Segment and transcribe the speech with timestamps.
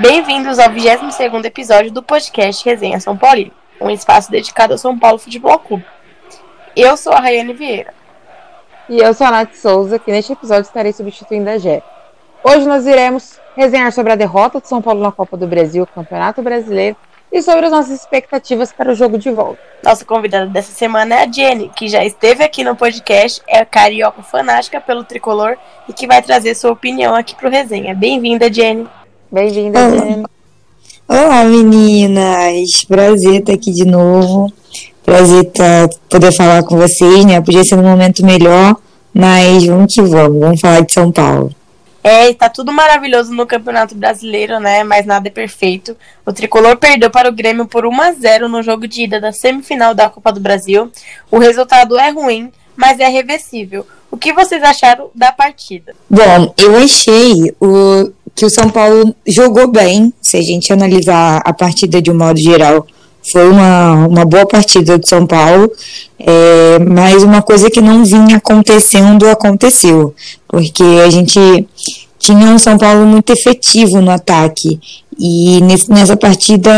[0.00, 5.18] Bem-vindos ao 22º episódio do podcast Resenha São Paulo, um espaço dedicado ao São Paulo
[5.18, 5.84] Futebol Clube.
[6.74, 7.92] Eu sou a Rayane Vieira.
[8.88, 11.82] E eu sou a Nath Souza, que neste episódio estarei substituindo a Jé.
[12.42, 16.40] Hoje nós iremos resenhar sobre a derrota do São Paulo na Copa do Brasil, Campeonato
[16.40, 16.96] Brasileiro
[17.30, 19.60] e sobre as nossas expectativas para o jogo de volta.
[19.84, 24.22] Nossa convidada dessa semana é a Jenny, que já esteve aqui no podcast, é carioca
[24.22, 27.94] fanática pelo tricolor e que vai trazer sua opinião aqui para o resenha.
[27.94, 28.88] Bem-vinda, Jenny.
[29.32, 30.24] Bem-vinda, Jenny.
[31.08, 32.84] Olá, meninas.
[32.86, 34.52] Prazer estar aqui de novo.
[35.02, 37.40] Prazer tá, poder falar com vocês, né?
[37.40, 38.76] Podia ser num momento melhor,
[39.14, 40.38] mas vamos que vamos.
[40.38, 41.50] Vamos falar de São Paulo.
[42.04, 44.84] É, tá tudo maravilhoso no Campeonato Brasileiro, né?
[44.84, 45.96] Mas nada é perfeito.
[46.26, 49.32] O tricolor perdeu para o Grêmio por 1 a 0 no jogo de ida da
[49.32, 50.92] semifinal da Copa do Brasil.
[51.30, 53.86] O resultado é ruim, mas é reversível.
[54.10, 55.94] O que vocês acharam da partida?
[56.10, 61.52] Bom, eu achei o, que o São Paulo jogou bem, se a gente analisar a
[61.52, 62.86] partida de um modo geral.
[63.30, 65.70] Foi uma, uma boa partida do São Paulo,
[66.18, 70.12] é, mas uma coisa que não vinha acontecendo aconteceu,
[70.48, 71.38] porque a gente
[72.18, 74.80] tinha um São Paulo muito efetivo no ataque
[75.24, 76.72] e nesse, nessa partida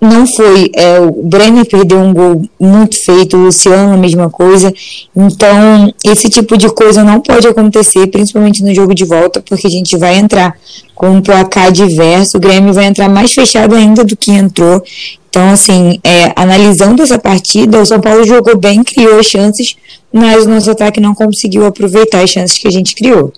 [0.00, 0.70] não foi.
[0.76, 4.72] É, o Brenner perdeu um gol muito feito, o Luciano a mesma coisa.
[5.14, 9.70] Então, esse tipo de coisa não pode acontecer, principalmente no jogo de volta, porque a
[9.70, 10.56] gente vai entrar
[10.94, 14.80] com um placar diverso, o Grêmio vai entrar mais fechado ainda do que entrou.
[15.28, 19.74] Então, assim, é, analisando essa partida, o São Paulo jogou bem, criou chances,
[20.12, 23.32] mas o nosso ataque não conseguiu aproveitar as chances que a gente criou.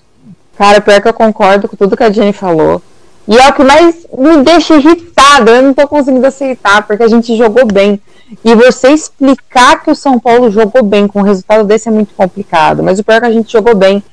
[0.55, 2.79] Cara, pior que eu concordo com tudo que a Jenny falou.
[3.27, 7.07] E é o que mais me deixa irritada, eu não tô conseguindo aceitar, porque a
[7.07, 7.99] gente jogou bem.
[8.43, 12.13] E você explicar que o São Paulo jogou bem com um resultado desse é muito
[12.15, 12.83] complicado.
[12.83, 14.03] Mas o pior é que a gente jogou bem.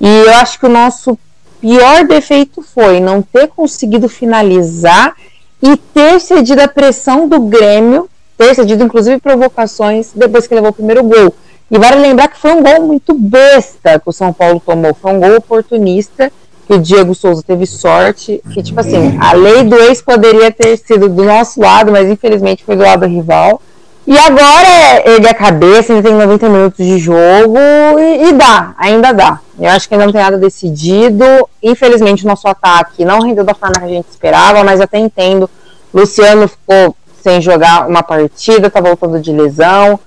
[0.00, 1.18] E eu acho que o nosso
[1.60, 5.14] pior defeito foi não ter conseguido finalizar
[5.62, 10.74] e ter cedido a pressão do Grêmio, ter cedido inclusive provocações depois que levou o
[10.74, 11.34] primeiro gol.
[11.70, 15.12] E vale lembrar que foi um gol muito besta que o São Paulo tomou, foi
[15.12, 16.30] um gol oportunista
[16.66, 20.76] que o Diego Souza teve sorte, que tipo assim, a lei do ex poderia ter
[20.78, 23.60] sido do nosso lado, mas infelizmente foi do lado rival.
[24.06, 27.58] E agora é a cabeça, ainda tem 90 minutos de jogo
[27.98, 29.40] e, e, dá, ainda dá.
[29.58, 31.24] Eu acho que ainda não tem nada decidido.
[31.62, 35.48] Infelizmente o nosso ataque não rendeu da forma que a gente esperava, mas até entendo.
[35.92, 39.98] Luciano ficou sem jogar uma partida, tá voltando de lesão.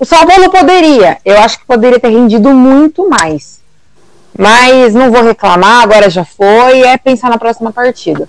[0.00, 3.61] O Paulo poderia, eu acho que poderia ter rendido muito mais.
[4.38, 8.28] Mas não vou reclamar, agora já foi, é pensar na próxima partida.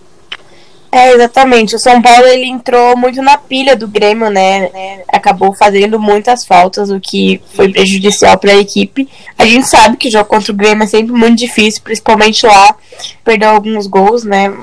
[0.94, 1.76] É, exatamente.
[1.76, 5.02] O São Paulo ele entrou muito na pilha do Grêmio, né?
[5.08, 9.10] Acabou fazendo muitas faltas, o que foi prejudicial para a equipe.
[9.36, 12.76] A gente sabe que o jogo contra o Grêmio é sempre muito difícil, principalmente lá.
[13.24, 14.54] Perdeu alguns gols, né?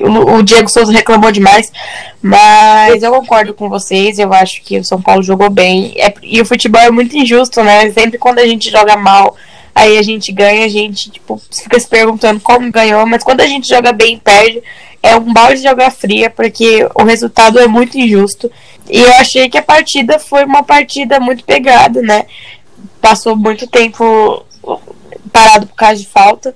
[0.00, 1.72] O, Diego Souza reclamou demais,
[2.20, 4.18] mas eu concordo com vocês.
[4.18, 5.92] Eu acho que o São Paulo jogou bem.
[5.96, 7.88] É, e o futebol é muito injusto, né?
[7.92, 9.36] Sempre quando a gente joga mal,
[9.78, 13.46] aí a gente ganha, a gente tipo, fica se perguntando como ganhou, mas quando a
[13.46, 14.62] gente joga bem e perde,
[15.02, 18.50] é um balde de água fria, porque o resultado é muito injusto.
[18.90, 22.26] E eu achei que a partida foi uma partida muito pegada, né?
[23.00, 24.44] Passou muito tempo
[25.32, 26.54] parado por causa de falta,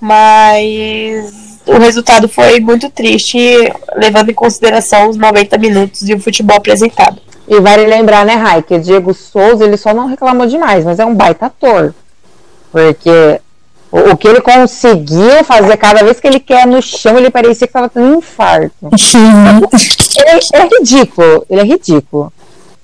[0.00, 3.38] mas o resultado foi muito triste,
[3.96, 7.20] levando em consideração os 90 minutos e o futebol apresentado.
[7.46, 11.04] E vale lembrar, né, Rai, que Diego Souza ele só não reclamou demais, mas é
[11.04, 11.94] um baita ator.
[12.72, 13.40] Porque
[13.92, 17.66] o, o, que ele conseguiu fazer cada vez que ele quer no chão, ele parecia
[17.66, 18.72] que estava tendo um infarto.
[18.82, 22.32] ele, ele é ridículo, ele é ridículo.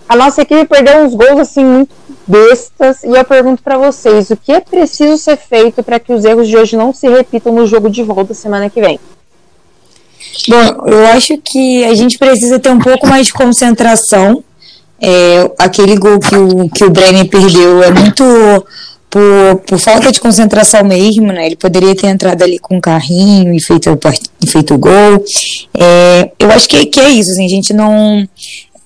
[0.09, 1.95] A nossa equipe perdeu uns gols assim muito
[2.27, 6.25] bestas e eu pergunto para vocês, o que é preciso ser feito para que os
[6.25, 8.99] erros de hoje não se repitam no jogo de volta semana que vem?
[10.49, 14.43] Bom, eu acho que a gente precisa ter um pouco mais de concentração.
[15.01, 18.25] É, aquele gol que o, que o Brenner perdeu é muito
[19.11, 21.47] por, por falta de concentração mesmo, né?
[21.47, 23.99] Ele poderia ter entrado ali com um carrinho e feito,
[24.47, 25.25] feito o gol.
[25.75, 28.29] É, eu acho que, que é isso, assim, a gente não.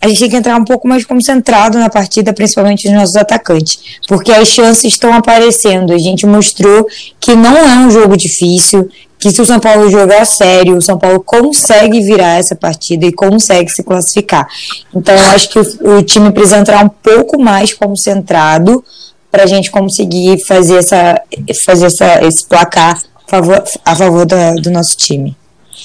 [0.01, 4.01] A gente tem que entrar um pouco mais concentrado na partida, principalmente os nossos atacantes,
[4.09, 5.93] porque as chances estão aparecendo.
[5.93, 6.89] A gente mostrou
[7.21, 10.99] que não é um jogo difícil, que se o São Paulo jogar sério, o São
[10.99, 14.49] Paulo consegue virar essa partida e consegue se classificar.
[14.93, 18.85] Então, eu acho que o, o time precisa entrar um pouco mais concentrado
[19.33, 21.21] para a gente conseguir fazer, essa,
[21.65, 25.35] fazer essa, esse placar a favor, a favor do nosso time.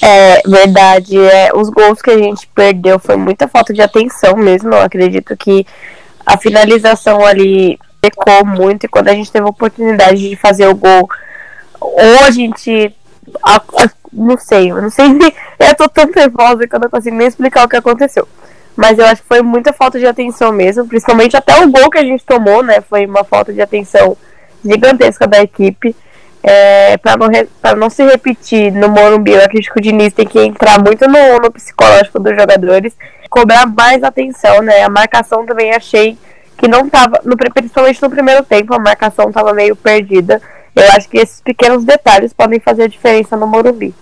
[0.02, 4.74] É verdade, é, os gols que a gente perdeu foi muita falta de atenção mesmo.
[4.74, 5.66] Eu acredito que
[6.26, 10.74] a finalização ali pecou muito e quando a gente teve a oportunidade de fazer o
[10.74, 11.08] gol,
[11.80, 12.94] ou a gente.
[13.42, 15.06] A, a, não sei, eu não sei
[15.58, 18.28] Eu tô tão nervosa que eu não consigo nem explicar o que aconteceu.
[18.78, 21.98] Mas eu acho que foi muita falta de atenção mesmo, principalmente até o gol que
[21.98, 22.80] a gente tomou, né?
[22.80, 24.16] Foi uma falta de atenção
[24.64, 25.96] gigantesca da equipe.
[26.40, 27.28] É, para não,
[27.76, 32.36] não se repetir no Morumbi, o Diniz tem que entrar muito no, no psicológico dos
[32.36, 32.96] jogadores,
[33.28, 34.84] cobrar mais atenção, né?
[34.84, 36.16] A marcação também achei
[36.56, 40.40] que não tava, no, principalmente no primeiro tempo, a marcação tava meio perdida.
[40.76, 43.92] Eu acho que esses pequenos detalhes podem fazer a diferença no Morumbi.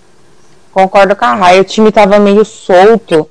[0.71, 3.27] Concordo com a Raia, o time tava meio solto.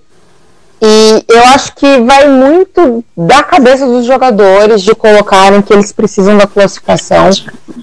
[0.80, 6.36] E eu acho que vai muito da cabeça dos jogadores de colocarem que eles precisam
[6.36, 7.30] da classificação.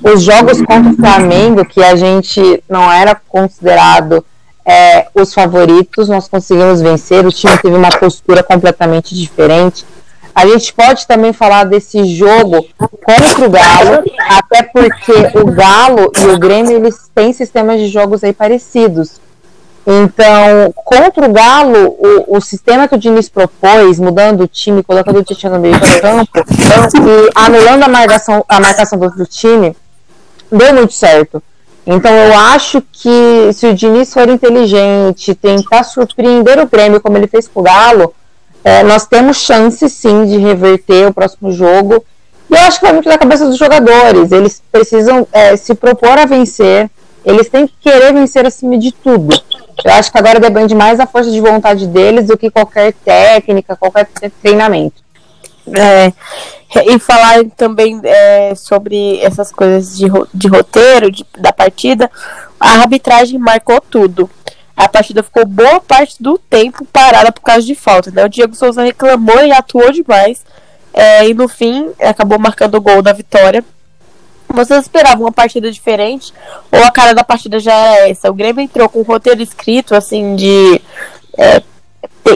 [0.03, 4.23] Os jogos contra o Flamengo, que a gente não era considerado
[4.65, 7.25] é, os favoritos, nós conseguimos vencer.
[7.25, 9.83] O time teve uma postura completamente diferente.
[10.35, 16.25] A gente pode também falar desse jogo contra o Galo, até porque o Galo e
[16.27, 19.21] o Grêmio eles têm sistemas de jogos aí parecidos.
[19.85, 25.19] Então, contra o Galo, o, o sistema que o Diniz propôs, mudando o time, colocando
[25.19, 26.29] o Tite no meio do campo
[27.05, 29.75] e anulando a marcação, a marcação do outro time,
[30.49, 31.43] deu muito certo.
[31.85, 37.27] Então, eu acho que se o Diniz for inteligente, tentar surpreender o Grêmio como ele
[37.27, 38.13] fez com o Galo,
[38.63, 42.05] é, nós temos chance sim de reverter o próximo jogo.
[42.49, 44.31] E eu acho que vai muito da cabeça dos jogadores.
[44.31, 46.89] Eles precisam é, se propor a vencer,
[47.25, 49.35] eles têm que querer vencer acima de tudo.
[49.83, 53.75] Eu acho que agora depende mais da força de vontade deles do que qualquer técnica,
[53.75, 54.07] qualquer
[54.41, 55.03] treinamento.
[55.67, 56.11] É,
[56.85, 62.09] e falar também é, sobre essas coisas de, de roteiro de, da partida,
[62.59, 64.29] a arbitragem marcou tudo.
[64.75, 68.09] A partida ficou boa parte do tempo parada por causa de falta.
[68.11, 68.25] Né?
[68.25, 70.43] O Diego Souza reclamou e atuou demais.
[70.93, 73.63] É, e no fim acabou marcando o gol da vitória.
[74.53, 76.31] Vocês esperavam uma partida diferente?
[76.71, 78.29] Ou a cara da partida já era essa?
[78.29, 80.79] O Grêmio entrou com um roteiro escrito, assim, de
[81.37, 81.61] é,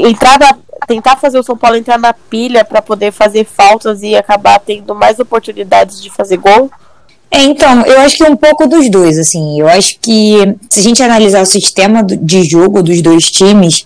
[0.03, 4.15] entrar na, tentar fazer o São Paulo entrar na pilha para poder fazer faltas e
[4.15, 6.71] acabar tendo mais oportunidades de fazer gol?
[7.29, 9.59] É, então, eu acho que é um pouco dos dois, assim.
[9.59, 13.85] Eu acho que se a gente analisar o sistema de jogo dos dois times,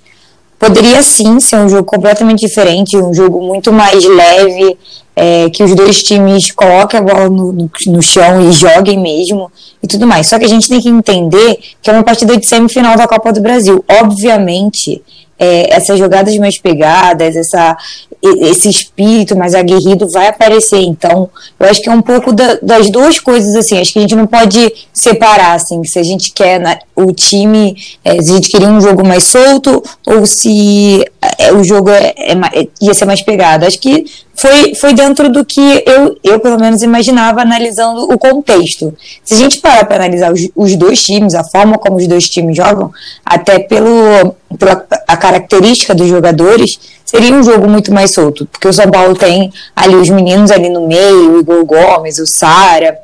[0.61, 4.77] poderia sim ser um jogo completamente diferente, um jogo muito mais leve,
[5.15, 9.51] é, que os dois times coloquem a bola no, no, no, chão e joguem mesmo
[9.81, 10.27] e tudo mais.
[10.27, 13.33] Só que a gente tem que entender que é uma partida de semifinal da Copa
[13.33, 13.83] do Brasil.
[13.89, 15.01] Obviamente,
[15.39, 17.75] é, essas jogadas mais pegadas, essa,
[18.21, 20.79] esse espírito mais aguerrido vai aparecer.
[20.79, 21.29] Então,
[21.59, 23.79] eu acho que é um pouco da, das duas coisas, assim.
[23.79, 27.75] Acho que a gente não pode separar, assim, se a gente quer na, o time,
[28.03, 31.03] é, se a gente queria um jogo mais solto ou se
[31.37, 33.65] é, o jogo é, é ia ser mais pegado.
[33.65, 34.05] Acho que
[34.35, 38.95] foi, foi dentro do que eu, eu, pelo menos, imaginava analisando o contexto.
[39.23, 42.29] Se a gente parar para analisar os, os, dois times, a forma como os dois
[42.29, 42.91] times jogam,
[43.25, 48.73] até pelo, pela a característica dos jogadores, seria um jogo muito mais solto, porque o
[48.73, 52.97] São Paulo tem ali os meninos ali no meio, o Igor Gomes, o Sara,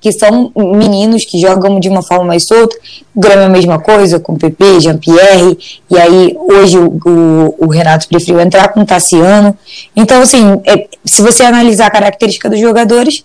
[0.00, 2.76] que são meninos que jogam de uma forma mais solta.
[3.14, 5.58] Grêmio é a mesma coisa, com o PP, Jean-Pierre,
[5.90, 9.56] e aí hoje o, o, o, Renato preferiu entrar com o Tassiano.
[9.94, 13.24] Então, assim, é, se você analisar a característica dos jogadores,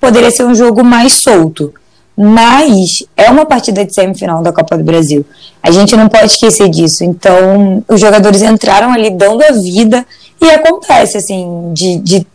[0.00, 1.74] poderia ser um jogo mais solto.
[2.16, 5.26] Mas é uma partida de semifinal da Copa do Brasil.
[5.60, 7.04] A gente não pode esquecer disso.
[7.04, 10.06] Então, os jogadores entraram ali dando a vida
[10.40, 12.26] e acontece, assim, de, de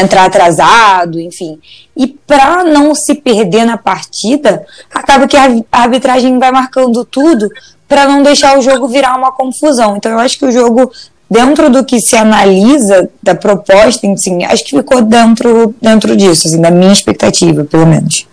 [0.00, 1.58] entrar atrasado, enfim.
[1.96, 7.48] E para não se perder na partida, acaba que a arbitragem vai marcando tudo
[7.88, 9.96] para não deixar o jogo virar uma confusão.
[9.96, 10.90] Então eu acho que o jogo
[11.30, 16.60] dentro do que se analisa da proposta, assim, acho que ficou dentro dentro disso, assim,
[16.60, 18.26] da minha expectativa, pelo menos.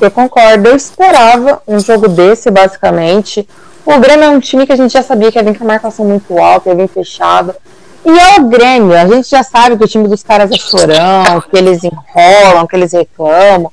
[0.00, 3.46] Eu concordo, eu esperava um jogo desse, basicamente.
[3.84, 5.66] O Grêmio é um time que a gente já sabia que ia vir com a
[5.66, 7.54] marcação muito alta, ia vir fechado.
[8.04, 11.40] E é o Grêmio, a gente já sabe que o time dos caras é chorão,
[11.48, 13.70] que eles enrolam, que eles reclamam.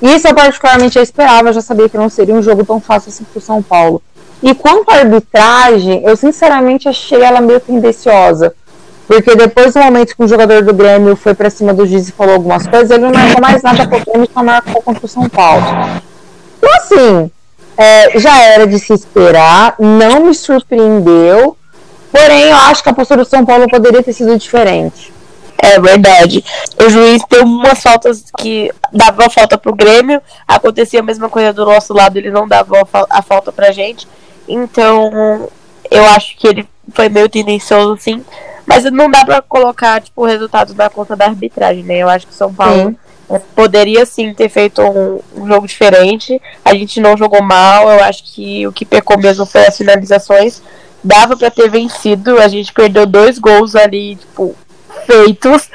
[0.00, 3.08] Isso eu particularmente já esperava, eu já sabia que não seria um jogo tão fácil
[3.08, 4.02] assim pro São Paulo.
[4.42, 8.52] E quanto à arbitragem, eu sinceramente achei ela meio tendenciosa.
[9.06, 12.12] Porque depois do momento que o jogador do Grêmio foi para cima do juiz e
[12.12, 15.28] falou algumas coisas, ele não marcou mais nada pro Grêmio, só marcou contra o São
[15.28, 15.62] Paulo.
[16.58, 17.30] Então assim,
[17.76, 21.56] é, já era de se esperar, não me surpreendeu.
[22.12, 25.12] Porém, eu acho que a postura do São Paulo poderia ter sido diferente.
[25.58, 26.44] É verdade.
[26.84, 31.64] O juiz deu umas faltas que dava falta pro Grêmio, acontecia a mesma coisa do
[31.64, 34.06] nosso lado, ele não dava a falta pra gente.
[34.46, 35.48] Então,
[35.90, 38.22] eu acho que ele foi meio tendencioso, sim.
[38.66, 41.98] Mas não dá pra colocar, tipo, o resultado na conta da arbitragem, né?
[41.98, 42.96] Eu acho que o São Paulo sim.
[43.30, 46.40] É, poderia sim ter feito um, um, jogo diferente.
[46.64, 47.88] A gente não jogou mal.
[47.90, 50.62] Eu acho que o que pecou mesmo foi as finalizações.
[51.02, 52.38] Dava para ter vencido.
[52.38, 54.54] A gente perdeu dois gols ali, tipo,
[55.06, 55.68] feitos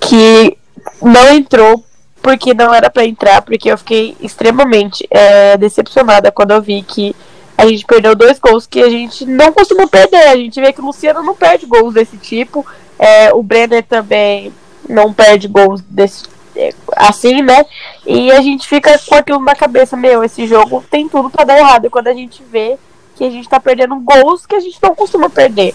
[0.00, 0.56] que
[1.02, 1.84] não entrou
[2.22, 7.14] porque não era para entrar, porque eu fiquei extremamente é, decepcionada quando eu vi que
[7.56, 10.28] a gente perdeu dois gols que a gente não costuma perder.
[10.28, 12.64] A gente vê que o Luciano não perde gols desse tipo.
[12.98, 14.52] É, o Brenner também
[14.88, 17.64] não perde gols desse é, assim, né?
[18.06, 21.58] E a gente fica com aquilo na cabeça, meu, esse jogo tem tudo para dar
[21.58, 21.86] errado.
[21.86, 22.76] E quando a gente vê
[23.18, 25.74] que a gente tá perdendo gols que a gente não costuma perder.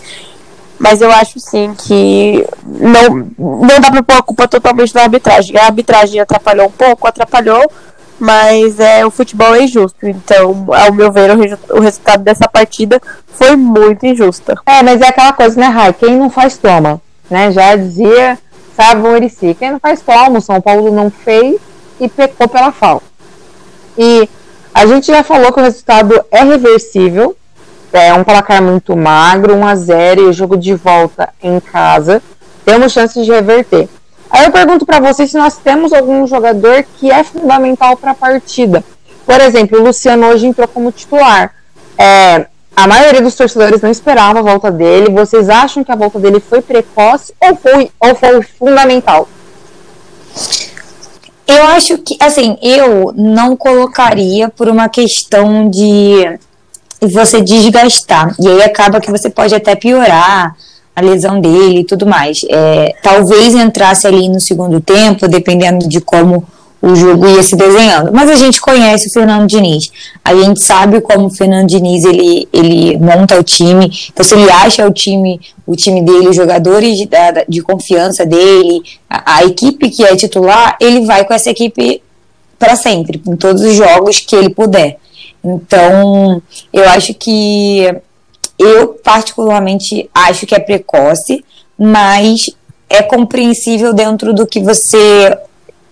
[0.79, 5.57] Mas eu acho sim que não, não dá pra pôr a culpa totalmente na arbitragem.
[5.57, 7.69] A arbitragem atrapalhou um pouco, atrapalhou,
[8.17, 10.07] mas é, o futebol é injusto.
[10.07, 14.55] Então, ao meu ver, o, o resultado dessa partida foi muito injusta.
[14.65, 15.93] É, mas é aquela coisa, né, Rai?
[15.93, 16.99] Quem não faz, toma.
[17.29, 17.51] Né?
[17.51, 18.39] Já dizia
[18.75, 19.55] Sávio Murici.
[19.59, 20.39] Quem não faz, toma.
[20.39, 21.59] O São Paulo não fez
[21.99, 23.05] e pecou pela falta.
[23.97, 24.27] E
[24.73, 27.35] a gente já falou que o resultado é reversível,
[27.91, 32.21] é um placar muito magro, 1 a 0 e o jogo de volta em casa.
[32.65, 33.87] Temos chances de reverter.
[34.29, 38.15] Aí eu pergunto para vocês se nós temos algum jogador que é fundamental para a
[38.15, 38.83] partida.
[39.27, 41.53] Por exemplo, o Luciano hoje entrou como titular.
[41.95, 45.11] É, a maioria dos torcedores não esperava a volta dele.
[45.11, 49.27] Vocês acham que a volta dele foi precoce ou foi, ou foi fundamental?
[51.45, 56.39] Eu acho que, assim, eu não colocaria por uma questão de
[57.01, 58.35] você desgastar.
[58.39, 60.55] E aí acaba que você pode até piorar
[60.95, 62.41] a lesão dele e tudo mais.
[62.49, 66.45] É, talvez entrasse ali no segundo tempo, dependendo de como
[66.83, 68.11] o jogo ia se desenhando.
[68.11, 69.89] Mas a gente conhece o Fernando Diniz.
[70.21, 73.89] A gente sabe como o Fernando Diniz ele, ele monta o time.
[74.11, 77.07] Então, se ele acha o time, o time dele, os jogadores de,
[77.47, 82.03] de confiança dele, a, a equipe que é titular, ele vai com essa equipe
[82.59, 84.97] para sempre, em todos os jogos que ele puder.
[85.41, 86.41] Então,
[86.73, 87.95] eu acho que
[88.59, 91.45] eu particularmente acho que é precoce,
[91.79, 92.49] mas
[92.89, 95.33] é compreensível dentro do que você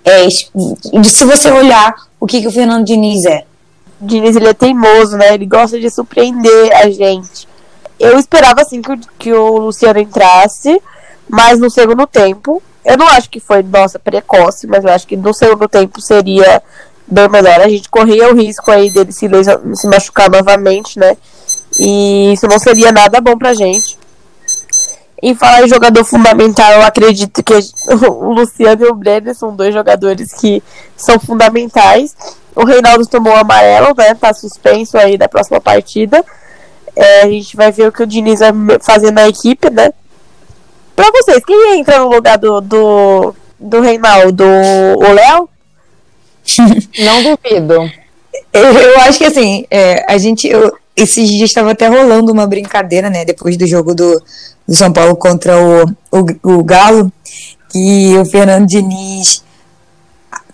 [0.04, 3.46] é, se você olhar o que, que o Fernando Diniz é.
[4.00, 5.34] O Diniz ele é teimoso, né?
[5.34, 7.48] Ele gosta de surpreender a gente.
[8.00, 10.82] Eu esperava assim que o, que o Luciano entrasse,
[11.30, 15.16] mas no segundo tempo, eu não acho que foi nossa precoce, mas eu acho que
[15.16, 16.62] no segundo tempo seria
[17.08, 17.62] bem melhor.
[17.62, 19.30] A gente corria o risco aí dele se,
[19.76, 21.16] se machucar novamente, né?
[21.80, 23.91] E isso não seria nada bom pra gente.
[25.22, 27.54] Em falar em jogador fundamental, eu acredito que
[28.08, 30.64] o Luciano e o Brenner são dois jogadores que
[30.98, 32.16] são fundamentais.
[32.56, 34.16] O Reinaldo tomou o amarelo, né?
[34.16, 36.24] Tá suspenso aí da próxima partida.
[36.96, 38.52] É, a gente vai ver o que o Diniz vai
[38.82, 39.92] fazer na equipe, né?
[40.96, 44.44] Pra vocês, quem entra no lugar do, do, do Reinaldo?
[44.44, 45.50] O Léo?
[47.00, 47.92] Não duvido.
[48.54, 50.48] Eu, acho que assim, é, a gente.
[50.48, 53.26] Eu, esses dias estava até rolando uma brincadeira, né?
[53.26, 54.22] Depois do jogo do,
[54.68, 57.12] do São Paulo contra o, o, o Galo,
[57.70, 59.44] que o Fernando Diniz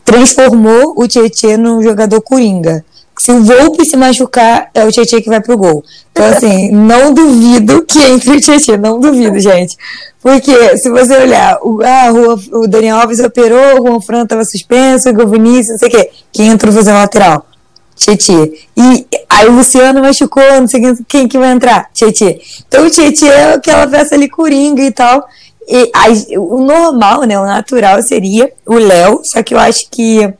[0.06, 2.84] transformou o Tietchan num jogador coringa.
[3.20, 5.84] Se o Volpe se machucar, é o Tietchan que vai pro gol.
[6.12, 9.75] Então, assim, não duvido que entre o Tietchan, não duvido, gente.
[10.22, 14.46] Porque, se você olhar, o, ah, o, o Daniel Alves operou, o Juan Fran estava
[14.46, 16.10] suspenso, o Vinícius, não sei o quê.
[16.32, 17.46] Quem entrou fazer lateral?
[17.98, 18.60] Tietê.
[18.77, 21.89] E aí o Luciano machucou, não sei quem, que vai entrar.
[21.94, 22.39] Tietê.
[22.68, 25.27] Então o Tietê é aquela peça ali coringa e tal.
[25.68, 30.34] E aí, o normal, né, o natural seria o Léo, só que eu acho que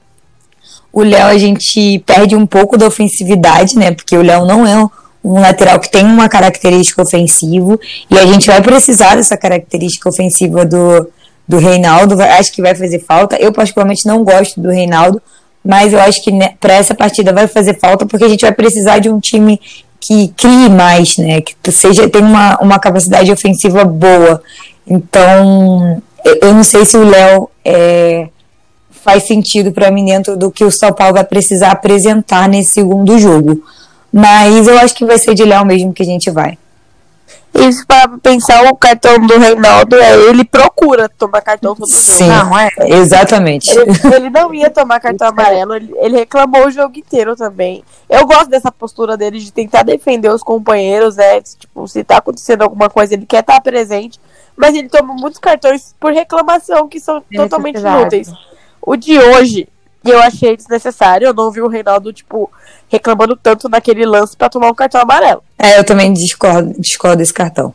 [0.94, 4.78] o Léo a gente perde um pouco da ofensividade, né, porque o Léo não é
[4.82, 4.90] um,
[5.26, 7.78] um lateral que tem uma característica ofensiva
[8.10, 11.10] e a gente vai precisar dessa característica ofensiva do,
[11.46, 13.36] do Reinaldo, acho que vai fazer falta.
[13.36, 15.22] Eu particularmente não gosto do Reinaldo,
[15.68, 18.54] mas eu acho que né, para essa partida vai fazer falta porque a gente vai
[18.54, 19.60] precisar de um time
[20.00, 21.42] que crie mais, né?
[21.42, 24.42] Que seja tem uma, uma capacidade ofensiva boa.
[24.88, 26.02] Então,
[26.42, 28.30] eu não sei se o Léo é,
[29.04, 33.20] faz sentido para mim dentro do que o São Paulo vai precisar apresentar nesse segundo
[33.20, 33.62] jogo.
[34.14, 36.58] Mas eu acho que vai ser de Léo mesmo que a gente vai.
[37.58, 42.50] Isso para pensar o cartão do Reinaldo é ele procura tomar cartão todo Sim, jogo.
[42.50, 42.70] Não, é?
[42.82, 43.72] Exatamente.
[43.78, 47.84] Ele, ele, não ia tomar cartão amarelo, ele, ele, reclamou o jogo inteiro também.
[48.10, 51.42] Eu gosto dessa postura dele de tentar defender os companheiros, né?
[51.42, 54.20] Tipo, se tá acontecendo alguma coisa, ele quer estar presente.
[54.56, 58.32] Mas ele toma muitos cartões por reclamação que são totalmente inúteis.
[58.82, 59.68] O de hoje,
[60.10, 61.28] eu achei desnecessário.
[61.28, 62.52] Eu não vi o Reinaldo, tipo,
[62.90, 65.44] reclamando tanto naquele lance para tomar um cartão amarelo.
[65.58, 67.74] É, eu também discordo, discordo desse cartão.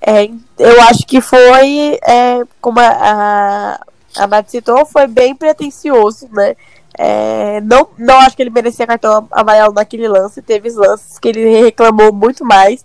[0.00, 3.80] É, eu acho que foi é, como a, a,
[4.22, 6.54] a Nath citou, foi bem pretencioso, né?
[6.98, 10.40] É, não, não acho que ele merecia cartão amarelo naquele lance.
[10.40, 12.84] Teve lances que ele reclamou muito mais.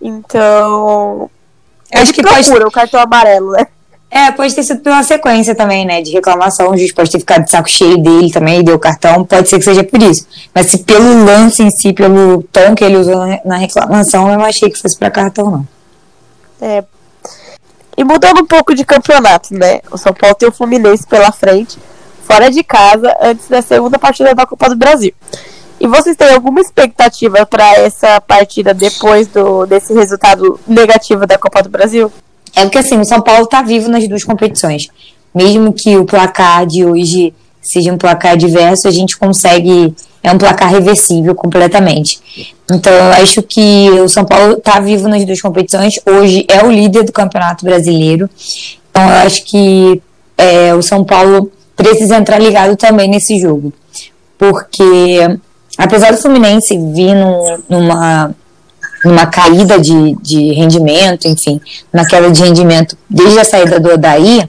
[0.00, 1.30] Então.
[1.94, 2.64] Acho que procura pode...
[2.64, 3.66] o cartão amarelo, né?
[4.14, 6.02] É, pode ter sido pela sequência também, né?
[6.02, 6.70] De reclamação.
[6.70, 9.24] O juiz pode ter ficado de saco cheio dele também e deu cartão.
[9.24, 10.26] Pode ser que seja por isso.
[10.54, 14.44] Mas se pelo lance em si, pelo tom que ele usou na reclamação, eu não
[14.44, 15.68] achei que fosse para cartão, não.
[16.60, 16.84] É.
[17.96, 19.80] E mudando um pouco de campeonato, né?
[19.90, 21.78] O São Paulo tem o Fluminense pela frente,
[22.22, 25.14] fora de casa, antes da segunda partida da Copa do Brasil.
[25.80, 31.62] E vocês têm alguma expectativa para essa partida depois do, desse resultado negativo da Copa
[31.62, 32.12] do Brasil?
[32.54, 34.88] É porque assim, o São Paulo está vivo nas duas competições.
[35.34, 39.94] Mesmo que o placar de hoje seja um placar diverso, a gente consegue.
[40.22, 42.20] É um placar reversível completamente.
[42.70, 45.94] Então, eu acho que o São Paulo está vivo nas duas competições.
[46.06, 48.30] Hoje é o líder do Campeonato Brasileiro.
[48.90, 50.00] Então, eu acho que
[50.38, 53.72] é, o São Paulo precisa entrar ligado também nesse jogo.
[54.38, 55.38] Porque,
[55.76, 58.32] apesar do Fluminense vir num, numa
[59.04, 61.60] numa caída de, de rendimento, enfim,
[61.92, 64.46] na queda de rendimento desde a saída do Odaí,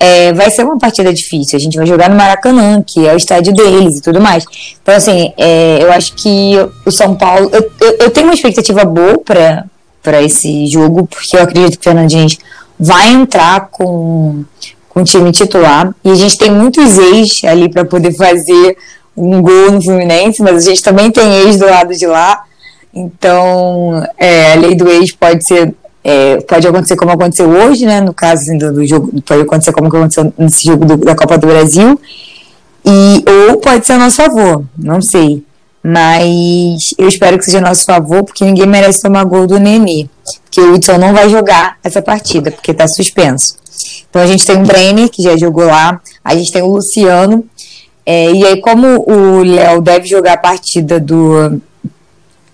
[0.00, 1.56] é, vai ser uma partida difícil.
[1.56, 4.44] A gente vai jogar no Maracanã, que é o estádio deles e tudo mais.
[4.80, 6.54] Então, assim, é, eu acho que
[6.86, 7.50] o São Paulo.
[7.52, 11.90] Eu, eu, eu tenho uma expectativa boa para esse jogo, porque eu acredito que o
[11.90, 12.28] Fernandinho
[12.78, 14.44] vai entrar com,
[14.88, 15.92] com o time titular.
[16.04, 18.76] E a gente tem muitos ex ali para poder fazer
[19.16, 22.44] um gol no Fluminense, mas a gente também tem ex do lado de lá.
[22.92, 25.74] Então, é, a lei do ex pode ser.
[26.02, 28.00] É, pode acontecer como aconteceu hoje, né?
[28.00, 31.36] No caso assim, do, do, jogo, pode acontecer como aconteceu nesse jogo do, da Copa
[31.36, 32.00] do Brasil.
[32.84, 35.44] E, ou pode ser a nosso favor, não sei.
[35.82, 40.08] Mas eu espero que seja a nosso favor, porque ninguém merece tomar gol do Nenê.
[40.44, 43.56] Porque o Hudson não vai jogar essa partida, porque está suspenso.
[44.08, 47.44] Então a gente tem o Brenner, que já jogou lá, a gente tem o Luciano.
[48.04, 51.60] É, e aí, como o Léo deve jogar a partida do,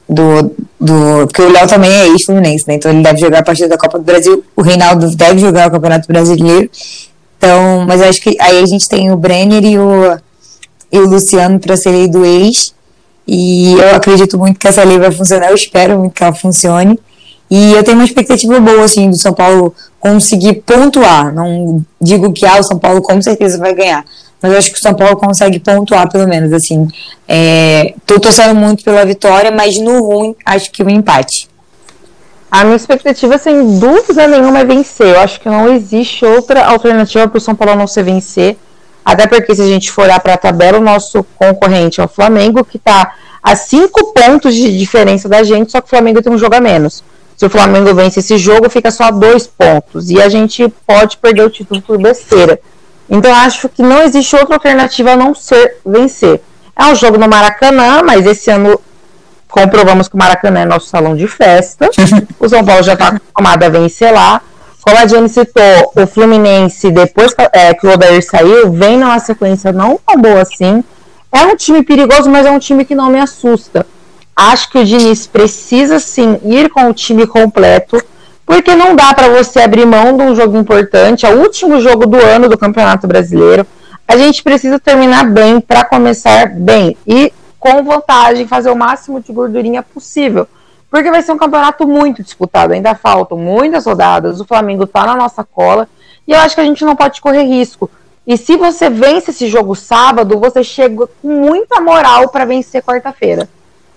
[0.08, 2.74] do, do porque o Léo também é ex-fluminense, né?
[2.74, 4.44] Então ele deve jogar a partir da Copa do Brasil.
[4.56, 6.70] O Reinaldo deve jogar o Campeonato Brasileiro.
[7.38, 10.18] Então, mas acho que aí a gente tem o Brenner e o,
[10.92, 12.74] e o Luciano para ser lei do ex.
[13.26, 16.98] E eu acredito muito que essa lei vai funcionar, eu espero muito que ela funcione.
[17.50, 21.32] E eu tenho uma expectativa boa, assim, do São Paulo conseguir pontuar.
[21.34, 24.04] Não digo que ah, o São Paulo com certeza vai ganhar
[24.44, 26.86] mas acho que o São Paulo consegue pontuar pelo menos, assim.
[27.26, 31.48] É, tô torcendo muito pela vitória, mas no ruim, acho que o um empate.
[32.50, 35.14] A minha expectativa, sem dúvida nenhuma, é vencer.
[35.14, 38.58] Eu acho que não existe outra alternativa para o São Paulo não ser vencer.
[39.02, 42.08] Até porque, se a gente for olhar para a tabela, o nosso concorrente é o
[42.08, 46.30] Flamengo, que está a cinco pontos de diferença da gente, só que o Flamengo tem
[46.30, 47.02] um jogo a menos.
[47.34, 50.10] Se o Flamengo vence esse jogo, fica só dois pontos.
[50.10, 52.60] E a gente pode perder o título por besteira.
[53.08, 56.40] Então acho que não existe outra alternativa a não ser vencer.
[56.76, 58.80] É um jogo no Maracanã, mas esse ano
[59.48, 61.88] comprovamos que o Maracanã é nosso salão de festa.
[62.40, 64.40] o São Paulo já está acostumado a vencer lá.
[64.82, 69.72] Como a Jenny citou, o Fluminense, depois é, que o Odair saiu, vem numa sequência
[69.72, 70.84] não tão boa assim.
[71.32, 73.86] É um time perigoso, mas é um time que não me assusta.
[74.36, 78.02] Acho que o Diniz precisa sim ir com o time completo
[78.46, 82.06] porque não dá para você abrir mão de um jogo importante, é o último jogo
[82.06, 83.66] do ano do Campeonato Brasileiro.
[84.06, 89.32] A gente precisa terminar bem para começar bem e com vantagem fazer o máximo de
[89.32, 90.46] gordurinha possível.
[90.90, 95.16] Porque vai ser um campeonato muito disputado, ainda faltam muitas rodadas, o Flamengo está na
[95.16, 95.88] nossa cola
[96.28, 97.90] e eu acho que a gente não pode correr risco.
[98.26, 103.48] E se você vence esse jogo sábado, você chega com muita moral para vencer quarta-feira.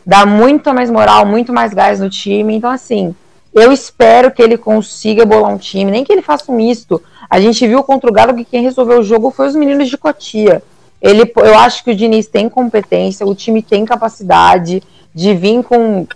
[0.06, 2.56] Dá muito mais moral, muito mais gás no time.
[2.56, 3.16] Então, assim,
[3.60, 7.02] eu espero que ele consiga bolar um time, nem que ele faça um misto.
[7.30, 9.98] A gente viu contra o Galo que quem resolveu o jogo foi os meninos de
[9.98, 10.62] Cotia.
[11.02, 14.82] Ele, eu acho que o Diniz tem competência, o time tem capacidade
[15.14, 16.08] de vir com,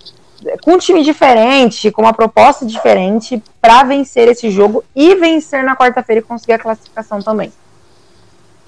[0.64, 5.76] com um time diferente, com uma proposta diferente para vencer esse jogo e vencer na
[5.76, 7.52] quarta-feira e conseguir a classificação também.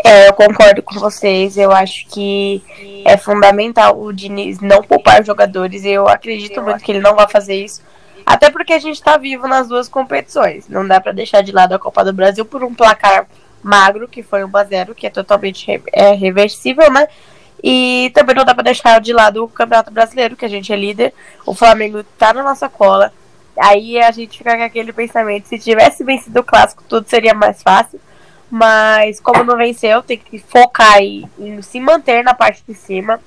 [0.04, 1.58] É, eu concordo com vocês.
[1.58, 2.62] Eu acho que
[3.06, 5.86] é fundamental o Diniz não poupar jogadores.
[5.86, 7.82] Eu acredito muito que ele não vai fazer isso
[8.26, 10.68] até porque a gente tá vivo nas duas competições.
[10.70, 13.28] Não dá para deixar de lado a Copa do Brasil por um placar
[13.62, 17.08] magro, que foi 1 a 0 que é totalmente re é reversível, né?
[17.64, 20.76] E também não dá para deixar de lado o Campeonato Brasileiro, que a gente é
[20.76, 21.14] líder.
[21.46, 23.14] O Flamengo tá na nossa cola.
[23.58, 27.64] Aí a gente fica com aquele pensamento: se tivesse vencido o clássico, tudo seria mais
[27.64, 28.00] fácil.
[28.50, 33.20] Mas como não venceu, tem que focar em se manter na parte de cima,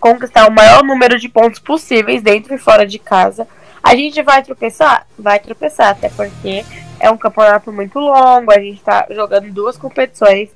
[0.00, 3.46] conquistar o maior número de pontos possíveis dentro e fora de casa
[3.84, 5.06] a gente vai tropeçar?
[5.18, 6.64] Vai tropeçar, até porque
[6.98, 10.48] é um campeonato muito longo, a gente tá jogando duas competições.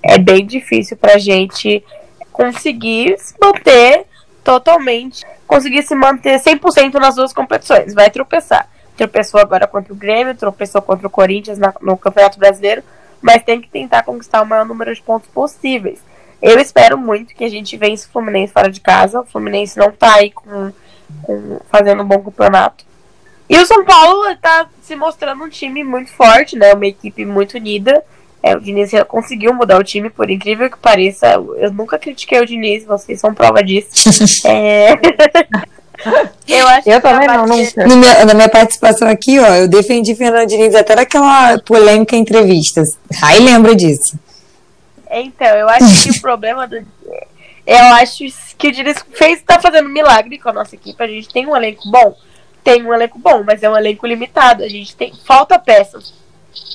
[0.00, 1.84] É bem difícil pra gente
[2.30, 4.06] conseguir se manter
[4.44, 7.92] totalmente, conseguir se manter 100% nas duas competições.
[7.92, 8.68] Vai tropeçar.
[8.96, 12.84] Tropeçou agora contra o Grêmio, tropeçou contra o Corinthians na, no Campeonato Brasileiro,
[13.20, 15.98] mas tem que tentar conquistar o maior número de pontos possíveis.
[16.40, 19.20] Eu espero muito que a gente vença o Fluminense fora de casa.
[19.20, 20.70] O Fluminense não tá aí com,
[21.70, 22.84] fazendo um bom campeonato.
[23.48, 26.74] E o São Paulo está se mostrando um time muito forte, né?
[26.74, 28.02] Uma equipe muito unida.
[28.42, 31.32] É, o Diniz conseguiu mudar o time, por incrível que pareça.
[31.32, 33.88] Eu nunca critiquei o Diniz, vocês são prova disso.
[34.46, 34.92] é...
[36.46, 37.56] eu acho eu também não, não.
[37.56, 42.98] Minha, na minha participação aqui, ó, eu defendi Fernando Diniz até naquela polêmica entrevistas.
[43.22, 44.18] Aí lembra disso.
[45.10, 46.84] Então, eu acho que o problema do.
[47.66, 48.24] Eu acho
[48.56, 51.02] que o Diniz fez, tá fazendo milagre com a nossa equipe.
[51.02, 52.16] A gente tem um elenco bom
[52.66, 54.64] tem um elenco bom, mas é um elenco limitado.
[54.64, 56.12] A gente tem falta peças.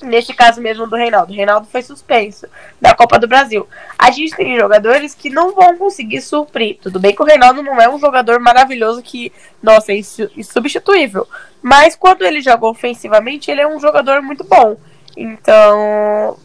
[0.02, 1.34] Nesse caso mesmo do Reinaldo.
[1.34, 2.48] O Reinaldo foi suspenso
[2.80, 3.68] da Copa do Brasil.
[4.00, 6.78] A gente tem jogadores que não vão conseguir suprir.
[6.82, 11.28] Tudo bem que o Reinaldo não é um jogador maravilhoso que, nossa, é insubstituível.
[11.62, 14.78] Mas quando ele joga ofensivamente, ele é um jogador muito bom.
[15.18, 16.38] Então,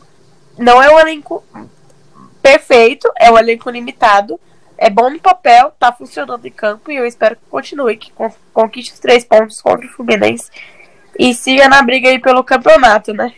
[0.59, 1.45] não é um elenco
[2.47, 4.39] perfeito, é um elenco limitado
[4.79, 8.13] é bom no papel, tá funcionando em campo e eu espero que continue, que
[8.53, 10.51] conquiste os três pontos contra o Fluminense
[11.19, 13.33] e siga na briga aí pelo campeonato, né?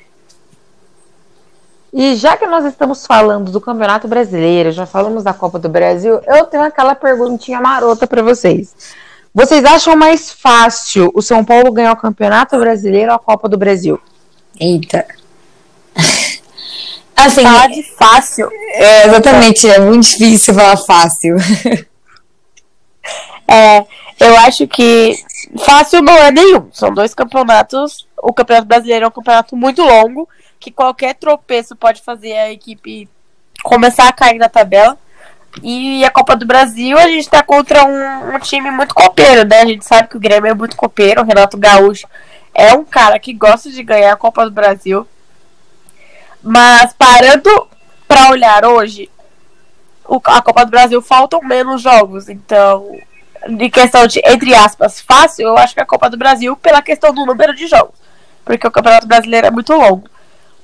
[1.92, 6.20] E já que nós estamos falando do Campeonato Brasileiro, já falamos da Copa do Brasil,
[6.26, 8.74] eu tenho aquela perguntinha marota para vocês.
[9.32, 13.56] Vocês acham mais fácil o São Paulo ganhar o Campeonato Brasileiro ou a Copa do
[13.56, 13.98] Brasil?
[14.60, 15.06] Eita.
[17.26, 18.48] Assim, falar de fácil.
[18.72, 21.36] É, exatamente, é muito difícil falar fácil.
[23.50, 23.86] É,
[24.20, 25.14] eu acho que
[25.64, 26.68] fácil não é nenhum.
[26.70, 28.06] São dois campeonatos.
[28.22, 30.28] O Campeonato Brasileiro é um campeonato muito longo,
[30.60, 33.08] que qualquer tropeço pode fazer a equipe
[33.62, 34.98] começar a cair na tabela.
[35.62, 39.62] E a Copa do Brasil, a gente tá contra um, um, time muito copeiro, né?
[39.62, 41.22] A gente sabe que o Grêmio é muito copeiro.
[41.22, 42.06] O Renato Gaúcho
[42.54, 45.06] é um cara que gosta de ganhar a Copa do Brasil.
[46.48, 47.68] Mas parando
[48.06, 49.10] para olhar hoje,
[50.06, 52.90] o, a Copa do Brasil faltam menos jogos, então
[53.50, 57.12] de questão de entre aspas fácil, eu acho que a Copa do Brasil pela questão
[57.12, 57.94] do número de jogos,
[58.46, 60.08] porque o Campeonato Brasileiro é muito longo.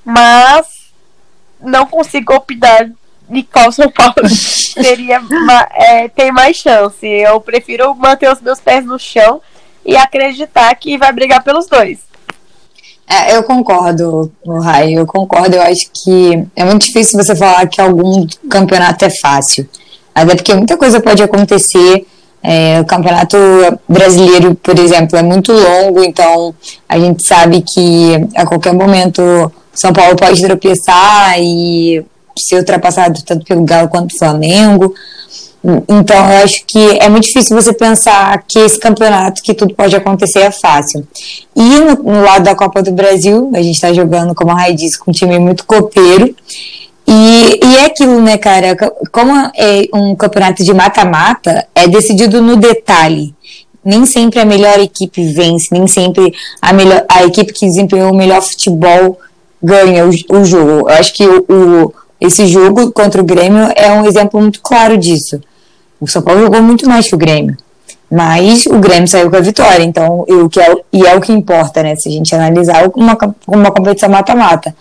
[0.03, 0.91] Mas
[1.61, 2.89] não consigo opinar
[3.29, 4.15] de qual São Paulo
[4.73, 5.21] teria
[5.71, 7.05] é, tem mais chance.
[7.05, 9.39] Eu prefiro manter os meus pés no chão
[9.85, 12.05] e acreditar que vai brigar pelos dois.
[13.07, 15.55] É, eu concordo, Rai, eu concordo.
[15.55, 19.67] Eu acho que é muito difícil você falar que algum campeonato é fácil.
[20.13, 22.05] Até porque muita coisa pode acontecer.
[22.41, 23.37] É, o campeonato
[23.89, 26.53] brasileiro, por exemplo, é muito longo, então
[26.87, 32.05] a gente sabe que a qualquer momento São Paulo pode tropeçar e
[32.37, 34.93] ser ultrapassado tanto pelo Galo quanto pelo Flamengo.
[35.87, 39.95] Então, eu acho que é muito difícil você pensar que esse campeonato, que tudo pode
[39.95, 41.07] acontecer, é fácil.
[41.55, 44.73] E no, no lado da Copa do Brasil, a gente está jogando, como a Rai
[44.73, 46.35] disse, com um time muito copeiro.
[47.07, 48.75] E, e é aquilo, né, cara?
[49.11, 53.33] Como é um campeonato de mata-mata, é decidido no detalhe.
[53.83, 58.15] Nem sempre a melhor equipe vence, nem sempre a, melhor, a equipe que desempenhou o
[58.15, 59.19] melhor futebol
[59.61, 60.71] ganha o, o jogo.
[60.71, 64.97] Eu acho que o, o esse jogo contra o Grêmio é um exemplo muito claro
[64.97, 65.41] disso.
[65.99, 67.57] O São Paulo jogou muito mais que o Grêmio.
[68.09, 71.31] Mas o Grêmio saiu com a vitória, então, o que é, e é o que
[71.31, 71.95] importa, né?
[71.95, 74.75] Se a gente analisar uma, uma competição mata-mata.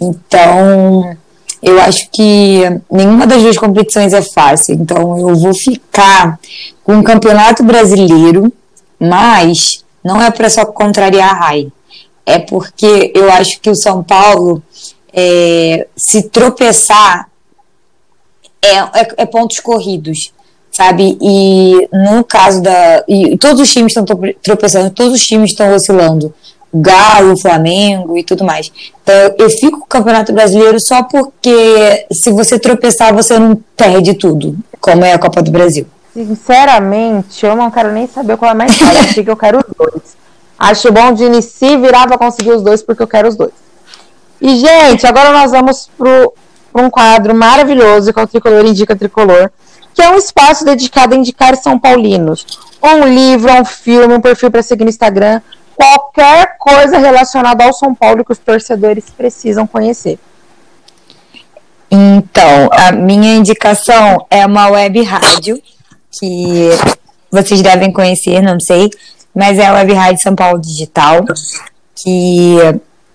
[0.00, 1.16] Então,
[1.62, 4.74] eu acho que nenhuma das duas competições é fácil.
[4.76, 6.38] Então, eu vou ficar
[6.84, 8.52] com o Campeonato Brasileiro,
[8.98, 11.72] mas não é para só contrariar a Rai.
[12.24, 14.62] É porque eu acho que o São Paulo,
[15.12, 17.28] é, se tropeçar,
[18.62, 20.32] é, é, é pontos corridos
[20.78, 21.18] sabe?
[21.20, 23.02] E no caso da.
[23.08, 24.04] E todos os times estão
[24.40, 26.32] tropeçando, todos os times estão oscilando.
[26.72, 28.70] Galo, Flamengo e tudo mais.
[29.02, 34.14] Então eu fico com o Campeonato Brasileiro só porque se você tropeçar, você não perde
[34.14, 35.86] tudo, como é a Copa do Brasil.
[36.14, 40.16] Sinceramente, eu não quero nem saber qual é mais fácil, que eu quero os dois.
[40.58, 43.52] Acho bom de iniciar virar pra conseguir os dois, porque eu quero os dois.
[44.40, 49.50] E, gente, agora nós vamos para um quadro maravilhoso que é o Tricolor Indica Tricolor
[49.98, 52.46] que é um espaço dedicado a indicar São Paulinos.
[52.80, 55.40] Um livro, um filme, um perfil para seguir no Instagram,
[55.74, 60.16] qualquer coisa relacionada ao São Paulo que os torcedores precisam conhecer.
[61.90, 65.60] Então, a minha indicação é uma web rádio
[66.12, 66.68] que
[67.28, 68.88] vocês devem conhecer, não sei,
[69.34, 71.24] mas é a web rádio São Paulo Digital,
[71.96, 72.56] que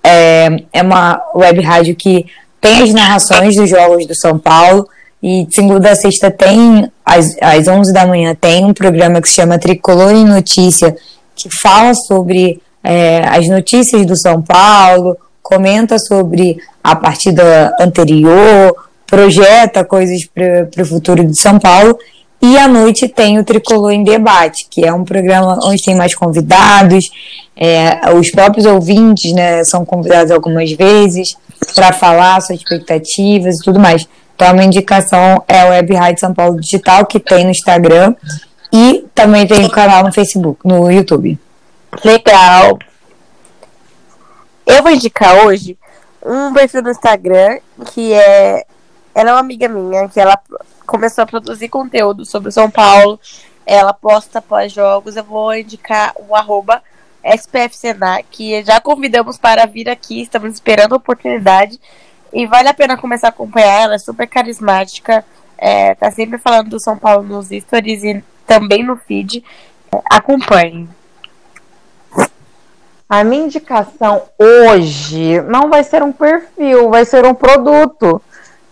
[0.03, 2.25] é, é, uma web rádio que
[2.59, 4.85] tem as narrações dos jogos do São Paulo.
[5.23, 9.29] E de segunda a sexta tem, às, às 11 da manhã, tem um programa que
[9.29, 10.93] se chama Tricolor em Notícia,
[11.33, 18.75] que fala sobre é, as notícias do São Paulo, comenta sobre a partida anterior,
[19.07, 21.97] projeta coisas para o futuro de São Paulo.
[22.41, 26.13] E à noite tem o Tricolor em Debate, que é um programa onde tem mais
[26.13, 27.09] convidados,
[27.55, 31.37] é, os próprios ouvintes né, são convidados algumas vezes
[31.73, 34.05] para falar suas expectativas e tudo mais.
[34.35, 38.15] Então, a minha indicação é a Web Rádio São Paulo Digital, que tem no Instagram,
[38.71, 41.37] e também tem o canal no Facebook, no YouTube.
[42.03, 42.79] Legal.
[44.65, 45.77] Eu vou indicar hoje
[46.25, 47.59] um perfil no Instagram
[47.91, 48.65] que é.
[49.13, 50.39] Ela é uma amiga minha, que ela
[50.87, 53.19] começou a produzir conteúdo sobre São Paulo.
[53.63, 55.15] Ela posta pós-jogos.
[55.15, 56.81] Eu vou indicar o arroba
[58.31, 60.21] que já convidamos para vir aqui.
[60.21, 61.79] Estamos esperando a oportunidade.
[62.33, 63.83] E vale a pena começar a acompanhar.
[63.83, 65.23] Ela é super carismática.
[65.57, 69.43] É, tá sempre falando do São Paulo nos stories e também no feed.
[70.09, 70.89] Acompanhem.
[73.07, 78.19] A minha indicação hoje não vai ser um perfil, vai ser um produto.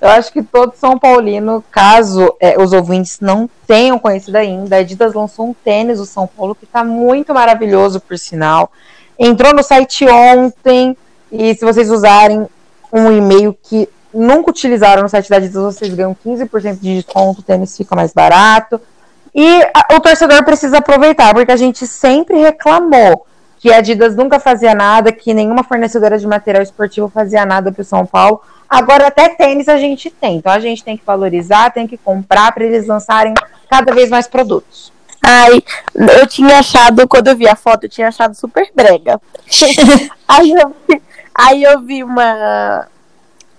[0.01, 4.79] Eu acho que todo São Paulino, caso é, os ouvintes não tenham conhecido ainda, a
[4.79, 8.71] Adidas lançou um tênis do São Paulo que está muito maravilhoso, por sinal.
[9.19, 10.97] Entrou no site ontem
[11.31, 12.47] e se vocês usarem
[12.91, 17.43] um e-mail que nunca utilizaram no site da Adidas, vocês ganham 15% de desconto, o
[17.43, 18.79] tênis fica mais barato.
[19.33, 23.25] E a, o torcedor precisa aproveitar, porque a gente sempre reclamou
[23.59, 27.81] que a Adidas nunca fazia nada, que nenhuma fornecedora de material esportivo fazia nada para
[27.81, 28.41] o São Paulo.
[28.67, 32.51] Agora até tênis a gente tem, então a gente tem que valorizar, tem que comprar
[32.51, 33.33] para eles lançarem
[33.69, 34.91] cada vez mais produtos.
[35.23, 35.61] Ai,
[35.93, 39.21] eu tinha achado, quando eu vi a foto, eu tinha achado super brega.
[40.27, 40.75] aí, eu,
[41.33, 42.87] aí eu vi uma,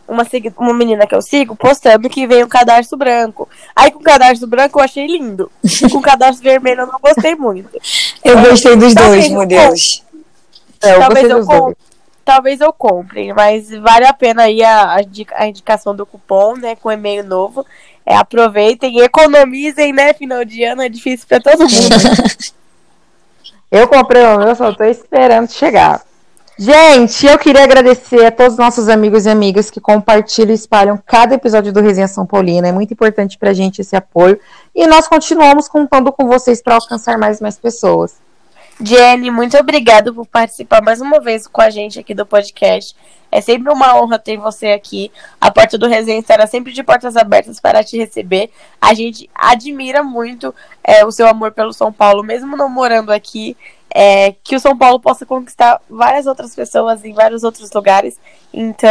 [0.06, 0.24] uma,
[0.58, 3.48] uma menina que eu sigo postando que veio um cadarço branco.
[3.74, 5.50] Aí com o cadarço branco eu achei lindo.
[5.90, 7.70] Com o cadarço vermelho eu não gostei muito.
[8.24, 10.04] Eu gostei dos talvez dois modelos.
[10.80, 11.76] É, eu talvez, eu dois.
[12.24, 15.00] talvez eu compre, mas vale a pena aí a,
[15.35, 16.76] a indicação do cupom, né?
[16.76, 17.66] Com e-mail novo.
[18.06, 20.12] É, aproveitem e economizem, né?
[20.12, 22.52] Final de ano é difícil para todo mundo.
[23.70, 26.00] eu comprei o meu, só tô esperando chegar.
[26.59, 31.01] Gente, eu queria agradecer a todos os nossos amigos e amigas que compartilham e espalham
[31.05, 32.69] cada episódio do Resenha São Paulina.
[32.69, 34.38] É muito importante pra gente esse apoio.
[34.75, 38.21] E nós continuamos contando com vocês para alcançar mais e mais pessoas.
[38.81, 42.95] Jenny, muito obrigado por participar mais uma vez com a gente aqui do podcast.
[43.31, 45.11] É sempre uma honra ter você aqui.
[45.41, 48.51] A porta do Resenha estará sempre de portas abertas para te receber.
[48.79, 53.57] A gente admira muito é, o seu amor pelo São Paulo, mesmo não morando aqui
[53.94, 58.18] é, que o São Paulo possa conquistar várias outras pessoas em vários outros lugares.
[58.52, 58.90] Então,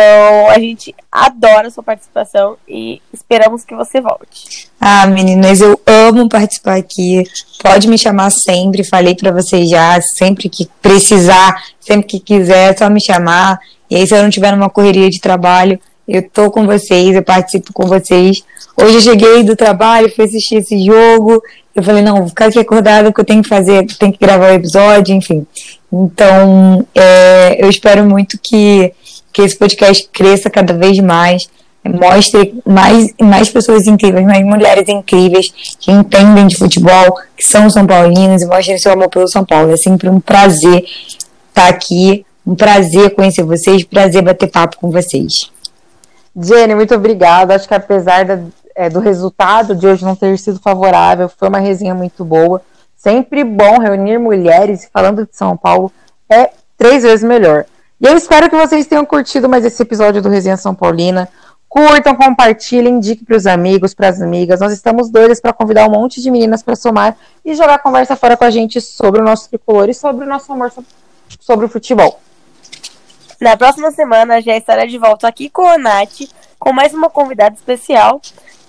[0.50, 4.70] a gente adora a sua participação e esperamos que você volte.
[4.80, 7.24] Ah, meninas, eu amo participar aqui.
[7.62, 12.78] Pode me chamar sempre, falei para vocês já, sempre que precisar, sempre que quiser, é
[12.78, 13.60] só me chamar.
[13.90, 15.80] E aí, se eu não tiver numa correria de trabalho,
[16.12, 18.44] eu tô com vocês, eu participo com vocês.
[18.76, 21.42] Hoje eu cheguei do trabalho, fui assistir esse jogo.
[21.74, 24.52] Eu falei, não, vou ficar aqui acordada porque eu tenho que fazer, tenho que gravar
[24.52, 25.48] o episódio, enfim.
[25.92, 28.92] Então, é, eu espero muito que,
[29.32, 31.50] que esse podcast cresça cada vez mais,
[31.86, 35.48] mostre mais, mais pessoas incríveis, mais mulheres incríveis
[35.80, 39.72] que entendem de futebol, que são São Paulinas e mostrem seu amor pelo São Paulo.
[39.72, 40.84] É sempre um prazer
[41.48, 45.50] estar aqui, um prazer conhecer vocês, prazer bater papo com vocês.
[46.36, 47.56] Jenny, muito obrigada.
[47.56, 48.40] Acho que apesar da,
[48.76, 52.62] é, do resultado de hoje não ter sido favorável, foi uma resenha muito boa.
[52.96, 55.92] Sempre bom reunir mulheres falando de São Paulo
[56.30, 57.66] é três vezes melhor.
[58.00, 61.28] E eu espero que vocês tenham curtido mais esse episódio do Resenha São Paulina.
[61.68, 64.60] Curtam, compartilhem, indiquem para os amigos, para as amigas.
[64.60, 67.16] Nós estamos doidas para convidar um monte de meninas para somar
[67.46, 70.52] e jogar conversa fora com a gente sobre o nosso tricolor e sobre o nosso
[70.52, 70.90] amor sobre,
[71.40, 72.20] sobre o futebol.
[73.42, 77.56] Na próxima semana já estará de volta aqui com a Nath, com mais uma convidada
[77.56, 78.22] especial.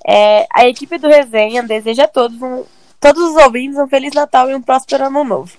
[0.02, 2.64] É, a equipe do Resenha deseja a todos, um,
[2.98, 5.52] todos os ouvintes um Feliz Natal e um próspero Ano Novo.